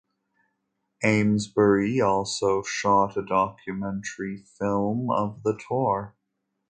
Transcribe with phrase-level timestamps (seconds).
[1.03, 6.15] Amesbury also shot a documentary film of the tour.